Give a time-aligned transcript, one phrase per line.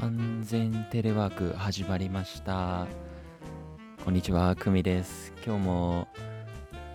[0.00, 2.86] 完全テレワーク始まりました。
[4.02, 5.34] こんにちはくみです。
[5.44, 6.08] 今日も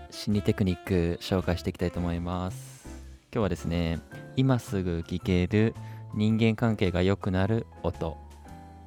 [0.10, 2.88] 心理テクニック紹介していきたいと思います。
[3.32, 4.00] 今日はですね
[4.36, 5.76] 今すぐ聞ける
[6.16, 8.18] 人間関係が良くなる音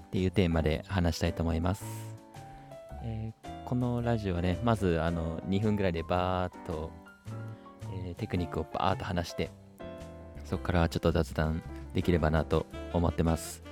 [0.08, 1.84] っていうテーマで話したいと思います、
[3.04, 6.90] えー、このラジオはねまずあの2分ぐらいでバーっと、
[8.04, 9.52] えー、テクニックをバーっと話して
[10.44, 11.62] そこからちょっと雑談
[11.94, 13.62] できればなと思ってます。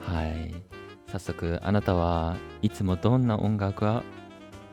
[0.00, 0.54] はい。
[1.10, 4.02] 早速あなたはいつもどんな音楽は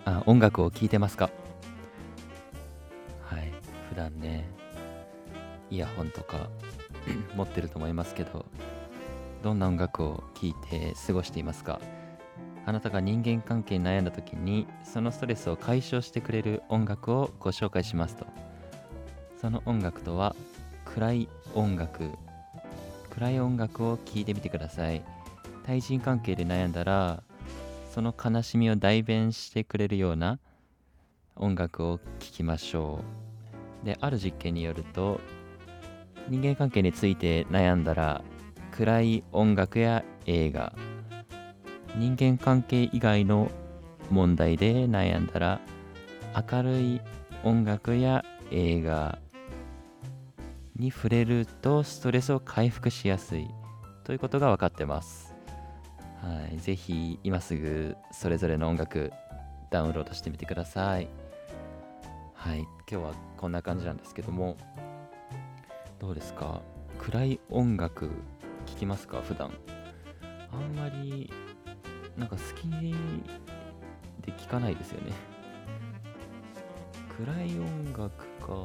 [0.05, 1.30] あ音楽を聴いてますか？
[3.23, 3.52] はい。
[3.90, 4.48] 普段ね
[5.70, 6.49] イヤホンとか
[7.35, 8.45] 持ってると思いますけど
[9.44, 11.80] どんな音楽を聴いて過ごしていますか？
[12.66, 18.26] あなたが人間関係に悩んだ時にそのストレスを解消してくれる音楽をご紹介しますと。
[19.40, 20.35] その音楽とは
[20.85, 22.12] 暗い音楽。
[23.10, 25.01] 暗い音楽を聴いてみてください。
[25.68, 27.23] 対人関係で悩んだら
[27.93, 30.40] その悲しみを代弁してくれるような
[31.35, 33.01] 音楽を聴きましょ
[33.84, 35.20] うである実験によると
[36.29, 38.21] 人間関係について悩んだら
[38.71, 40.71] 暗い音楽や映画
[41.98, 43.51] 人間関係以外の
[44.10, 45.60] 問題で悩んだら
[46.49, 47.01] 明るい
[47.43, 49.20] 音楽や映画
[50.77, 53.49] に触れるとストレスを回復しやすい
[54.05, 55.37] ということが分かってます。
[56.21, 59.12] はい、ぜひ今すぐそれぞれの音楽
[59.70, 61.07] ダウンロードしてみてください。
[62.34, 64.57] はい、今日はこんな感じなんですけども、
[66.00, 66.62] どうですか？
[67.00, 68.09] 暗い音楽
[68.66, 69.22] 聴きますか？
[69.22, 69.51] 普段。
[70.51, 71.31] あんまり
[72.18, 72.68] なんか好き
[74.25, 75.13] で聴かないですよね。
[77.18, 78.09] 暗い音楽
[78.40, 78.56] か。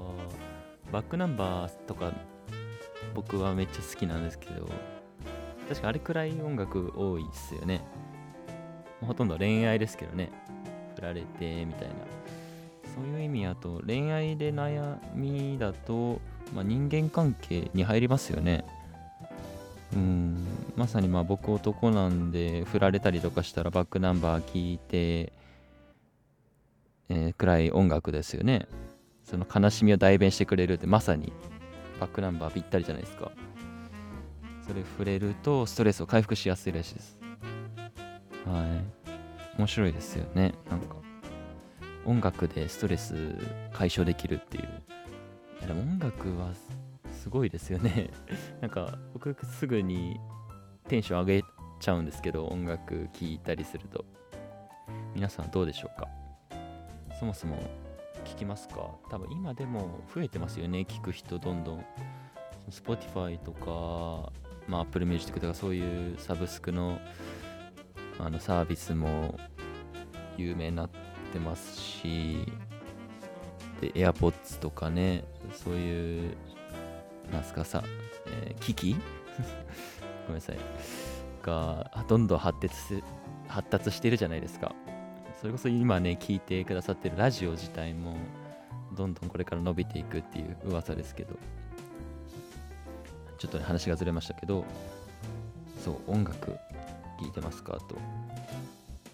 [0.91, 2.13] バックナンバーとか
[3.15, 4.69] 僕はめっちゃ好きなんですけど
[5.73, 7.81] 確かあれくらい音楽多いっすよね。
[9.01, 10.31] ほとんど恋愛ですけどね。
[10.97, 11.95] 振られてみたいな。
[12.95, 16.21] そういう意味やと恋愛で悩みだと、
[16.55, 18.67] まあ、人間関係に入りますよね。
[19.95, 20.47] うん。
[20.77, 25.33] まさにまあ僕男なんで振られたりとかしたらバックナンバー聞いて、
[27.09, 28.69] えー、暗い音楽ですよね。
[29.25, 31.33] その悲しみを代弁してくれるってまさに
[31.99, 33.33] バックナンバーぴったりじゃないですか。
[34.73, 37.19] それ触れるとストレスを回復しやすいらしいです。
[38.47, 38.83] は
[39.55, 39.59] い。
[39.59, 40.55] 面白いですよね。
[40.71, 40.97] なんか
[42.07, 43.37] 音楽でストレス
[43.75, 44.65] 解消できるっていう。
[45.59, 46.55] いやでも音楽は
[47.13, 48.09] すごいですよね。
[48.63, 50.19] なんか僕すぐに
[50.89, 51.45] テンション上げ
[51.79, 54.07] ちゃうんですけど音楽聴いたりすると。
[55.15, 56.09] 皆さんどうでしょうか？
[57.21, 57.59] そもそも
[58.25, 58.89] 聞きますか？
[59.11, 61.85] 多分今でも増えてますよね聞く人どんどん。
[62.71, 64.33] Spotify とか、
[64.69, 66.99] まあ、Apple Music とかそういうサブスクの
[68.19, 69.39] あのサービスも
[70.37, 70.91] 有名になっ
[71.33, 72.47] てますし
[73.81, 76.37] で AirPods とかねそういう
[77.33, 77.83] なんすかさ、
[78.27, 78.97] えー、機器？
[80.27, 80.59] ごめんなさい。
[81.43, 83.03] がどんどん発達
[83.49, 84.75] 発達してるじゃないですか。
[85.41, 88.15] それこそ今ね、聞いてくださってるラジオ自体も、
[88.93, 91.35] どんどんこれから伸びていくっていう噂ですけど、
[93.43, 94.65] ちょっとね、話がずれましたけど、
[95.85, 96.57] そう、音楽聴
[97.27, 97.97] いてますかと。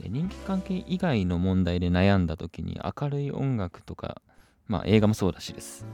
[0.03, 4.21] で人間関係以外の問題で悩んだ時に明るい音楽とか、
[4.67, 5.87] まあ映画もそうらしです。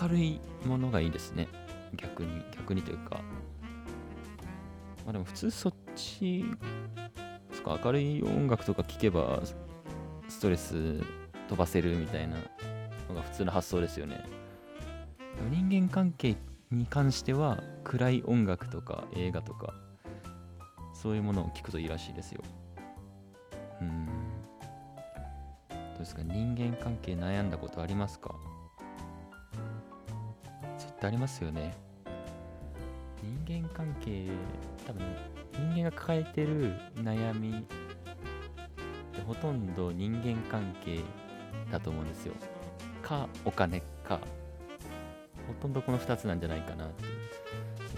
[0.00, 1.48] 明るいものがいいですね。
[1.96, 3.20] 逆に、逆にというか。
[5.04, 6.46] まあでも普通そっち
[7.52, 7.78] そか？
[7.84, 9.42] 明るい音楽とか聴けば
[10.30, 11.02] ストレス
[11.46, 12.36] 飛ばせるみたいな
[13.10, 14.24] のが普通の発想ですよね
[15.50, 16.36] 人間関係
[16.70, 19.72] に関しては暗い音楽とか映画とか
[20.94, 22.42] そういうものを聞くといいらしいですよ。
[23.80, 24.06] うん。
[25.68, 26.22] どうですか？
[26.22, 28.34] 人間関係悩んだことありますか？
[30.76, 31.74] 絶対ありますよね。
[33.46, 34.28] 人間関係
[34.86, 35.02] 多分
[35.54, 37.62] 人間が抱えてる悩みっ
[39.12, 41.00] てほとんど人間関係
[41.70, 42.34] だと思うんですよ。
[43.02, 44.20] かお金か。
[45.48, 47.04] ほとんどこの2つなんじゃないかなって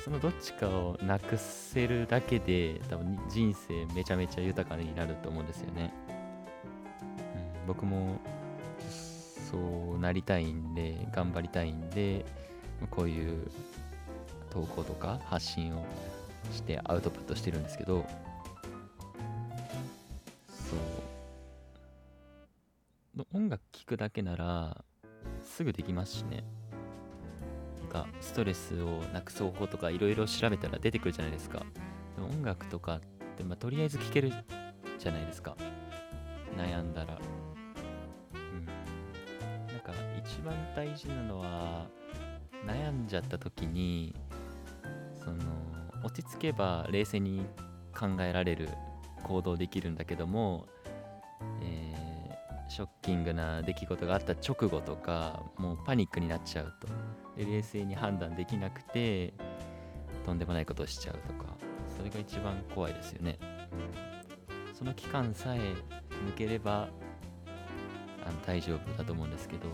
[0.03, 5.93] そのどっちかをなくせるだけで多分人生めちゃめちゃ豊かになると思うんですよね。
[7.63, 8.19] うん、僕も
[8.89, 12.25] そうなりたいんで頑張りたいんで
[12.91, 13.51] こういう
[14.49, 15.85] 投稿とか発信を
[16.53, 18.07] してアウトプットしてるんですけど。
[20.49, 20.79] そう。
[23.35, 24.85] 音楽聴くだけなら
[25.45, 26.45] すぐできますしね。
[27.91, 31.59] かストレスをなくす方法とかいろいろ調べたら出てくるじゃないですか。
[32.17, 33.01] で音楽とかっ
[33.37, 34.33] て、まあ、とりあえず聴ける
[34.99, 35.57] じゃないですか。
[36.57, 37.19] 悩んだら。
[38.35, 38.67] うん。
[38.67, 39.93] なんか
[40.25, 41.87] 一番大事なのは
[42.67, 44.15] 悩んじゃった時に
[45.23, 45.39] その
[46.03, 47.47] 落ち着けば冷静に
[47.99, 48.69] 考えられる
[49.23, 50.67] 行動できるんだけども、
[51.63, 56.89] えー、ショッキングな出来事があった直後とかもうパニックになっちゃうと。
[57.45, 59.33] 冷静に判断できなくて
[60.25, 61.57] とんでもないことをしちゃうとか
[61.97, 66.89] それが一番怖いですよね、うん、その期間さえ抜ければ
[68.27, 69.69] あの大丈夫だと思うんですけど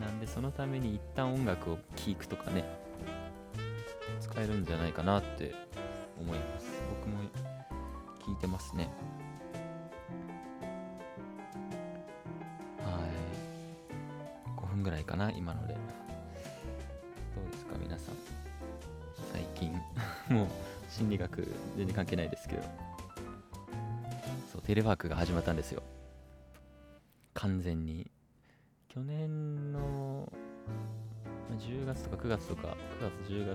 [0.00, 2.64] なんでそのために一旦音楽を聴くとかね
[4.20, 5.54] 使えるんじゃないかなって
[6.18, 6.66] 思います。
[6.88, 7.18] 僕も
[8.24, 8.88] 聞いてますね。
[12.78, 14.60] はい。
[14.60, 15.76] 5分ぐらいかな今ので。
[17.72, 18.14] か皆さん。
[19.32, 19.72] 最近。
[20.34, 20.46] もう
[20.88, 22.62] 心理学全然関係ないですけど。
[24.52, 25.82] そうテレワークが始まったんですよ。
[27.34, 28.10] 完全に。
[28.88, 30.30] 去年の
[31.58, 33.46] 10月とか9月とか9月10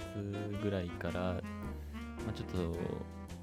[0.57, 1.41] 月ぐらいから、ま
[2.29, 2.75] あ、ちょっと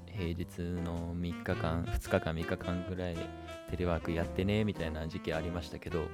[0.07, 3.15] 平日の3日間2日間3日間ぐらい
[3.69, 6.07] テレワークやってねみたいな時期ありましたけど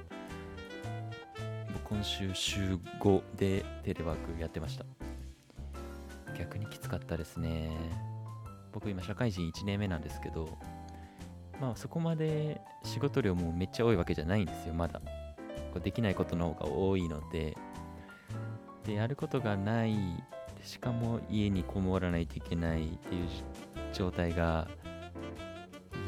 [1.92, 4.86] 今週週5でテレワークやってました。
[6.38, 7.70] 逆にきつかったですね。
[8.72, 10.48] 僕今社会人1年目なんですけど
[11.60, 15.00] まあそこまで仕事量もめっちゃ多いわけじゃないんですよまだ。
[15.00, 15.06] こ
[15.76, 17.58] うできないことの方が多いので。
[18.86, 19.94] でやることがない。
[20.62, 23.28] しかも家にこもらないといけないっていう
[23.92, 24.66] 状態が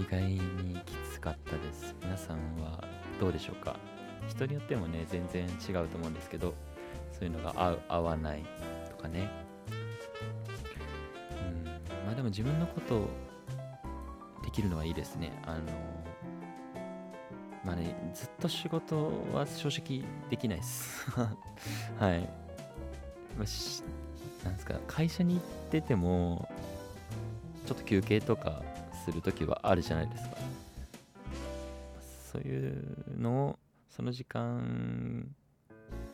[0.00, 1.94] 意外にきつかったです。
[2.02, 2.82] 皆さんは
[3.20, 3.76] どうでしょうか？
[4.29, 6.55] 人によってもね全然違うと思うんですけど
[7.12, 8.44] そういうのが合う合わない
[8.91, 9.31] とかね
[11.49, 11.65] うん
[12.06, 13.09] まあでも自分のこと
[14.44, 16.05] できるのはいいですねあの
[17.65, 21.11] まあね、ずっと仕事は正直できないです。
[21.99, 22.29] はい。
[23.38, 23.82] ま、し
[24.44, 26.47] なんですか、会社に行ってても、
[27.67, 28.62] ちょっと休憩とか
[29.05, 30.37] するときはあるじゃないですか。
[32.32, 33.59] そういうのを、
[33.94, 35.29] その時間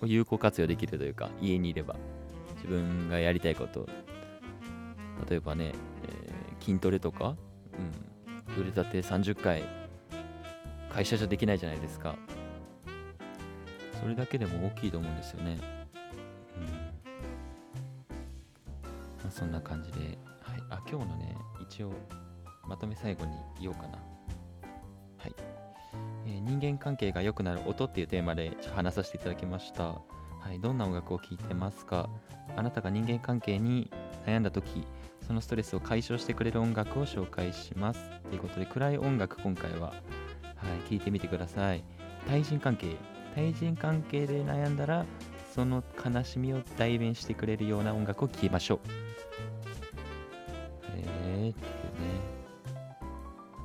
[0.03, 1.97] を有効活用できるというか、家にいれば、
[2.57, 3.89] 自分がやりたいこと、
[5.31, 5.73] 例えばね、
[6.05, 7.39] えー、筋トレとか、
[8.59, 9.65] うん、腕立て30回
[10.91, 12.17] 会社じゃできないじゃないですか。
[13.99, 15.59] それだけでも大きいと思うんですよね。
[16.59, 16.65] うん。
[16.67, 16.71] ま
[19.29, 21.95] あ、そんな感じで、はい、あ今日のね一応
[22.67, 23.97] まとめ最後に言おうかな、
[26.41, 30.03] 人間関係が良くなる音っていうテーマで話させていただきましたは
[30.53, 32.09] い、どんな音楽を聴いてますか？
[32.57, 33.91] あなたが人間関係に
[34.27, 34.87] 悩んだ時
[35.27, 38.01] そのストレスを解消してくれる音楽を紹介します
[38.31, 39.93] ということで暗い音楽今回は
[40.61, 41.83] はい、聞いてみてください。
[42.29, 42.95] 対人関係。
[43.35, 45.07] 対人関係で悩んだら、
[45.55, 49.10] その悲しみを代弁してくれるような音楽を聴きましょう。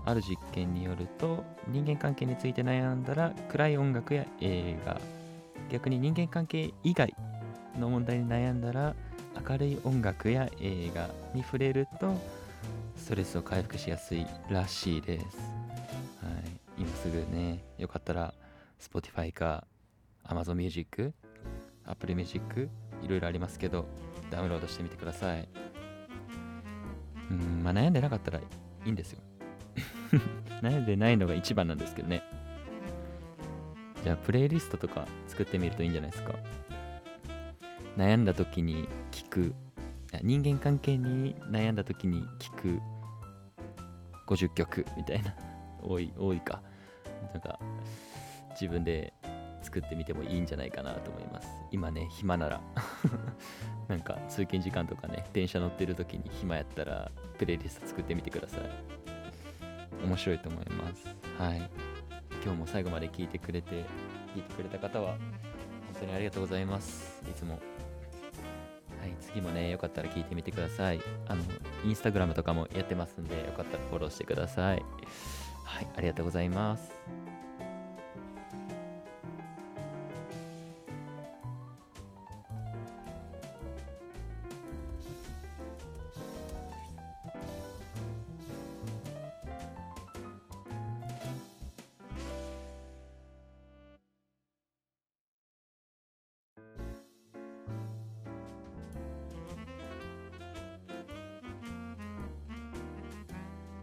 [0.05, 5.01] ある実験によると、人間関係について悩んだら、暗い音楽や映画、
[5.69, 7.13] 逆に人間関係以外
[7.79, 8.95] の問題に悩んだら、
[9.47, 12.15] 明るい音楽や映画に触れると、
[12.95, 15.25] ストレスを回復しやすいらしいです。
[16.21, 18.33] はい今すぐね、よかったら
[18.79, 19.65] Spotify か
[20.25, 21.13] Amazon Music、
[21.85, 22.69] Apple Music、
[23.01, 23.85] いろいろありますけど、
[24.29, 25.47] ダウンロードしてみてください。
[27.31, 28.43] うん、まあ悩んでなかったらい
[28.85, 29.21] いんですよ。
[30.61, 32.23] 悩 んでないのが一番なんですけどね。
[34.03, 36.33] じゃあ、プレイリストとか作ってみるといいんじゃないですか。
[37.97, 39.55] 悩んだ時に聞く、
[40.21, 42.81] 人間関係に悩んだ時に聞く
[44.27, 45.35] 50曲みたいな。
[45.87, 46.63] 多い多いか
[47.31, 47.59] なんか
[48.51, 49.13] 自分で
[49.61, 52.61] 作ってみてもいいんじゃないかなと思います今ね暇なら
[53.87, 59.04] なんか通勤時間とかね電車乗ってる時に暇やったらプレイリスト作ってみてください
[60.03, 61.15] 面白いと思います。
[61.37, 61.69] はい。
[62.43, 63.85] 今日も最後まで聞いてくれて
[64.35, 65.17] 聞いてくれた方は
[65.93, 67.21] 本当にありがとうございます。
[67.29, 67.53] いつも。
[67.53, 67.57] は
[69.07, 71.01] い次もねよかったら聞いてみてください。
[71.27, 71.43] あの
[71.85, 74.83] インスタグラムとかもやってますんでよかったらフォローしてください。
[75.63, 76.91] はい、ありがとうございます。